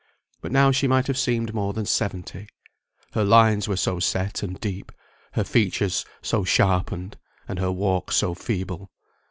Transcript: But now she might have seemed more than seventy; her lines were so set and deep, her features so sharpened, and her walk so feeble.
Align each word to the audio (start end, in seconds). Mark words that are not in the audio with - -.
But 0.41 0.51
now 0.51 0.71
she 0.71 0.87
might 0.87 1.05
have 1.05 1.17
seemed 1.19 1.53
more 1.53 1.73
than 1.73 1.85
seventy; 1.85 2.47
her 3.11 3.23
lines 3.23 3.67
were 3.67 3.77
so 3.77 3.99
set 3.99 4.41
and 4.41 4.59
deep, 4.59 4.91
her 5.33 5.43
features 5.43 6.05
so 6.23 6.43
sharpened, 6.43 7.17
and 7.47 7.59
her 7.59 7.71
walk 7.71 8.11
so 8.11 8.33
feeble. 8.33 8.89